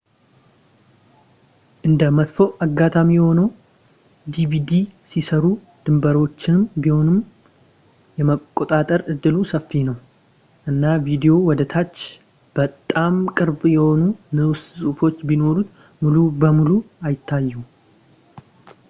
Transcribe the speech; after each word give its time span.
እንደ 1.87 1.99
መጥፎ 2.17 2.37
አጋጣሚ 2.65 3.09
ሆኖ፣ 3.23 3.39
ዲቪዲ 4.35 4.71
ሲሰሩ 5.09 5.43
ድንበሮቹንም 5.83 6.63
ቢሆን 6.83 7.07
የመቆረጥ 8.21 8.99
እድሉ 9.13 9.35
ሰፊ 9.51 9.69
ነው፣ 9.89 9.97
እና 10.71 10.83
ቪዲዮው 11.07 11.39
ወደ 11.49 11.61
ታች 11.73 11.95
በጣም 12.59 13.13
ቅርብ 13.37 13.61
የሆኑ 13.75 14.01
ንዑስ 14.39 14.63
ጽሑፎች 14.79 15.19
ቢኖሩት 15.31 15.69
ሙሉ 16.03 16.15
በሙሉ 16.43 16.71
አይታዩም 17.09 17.63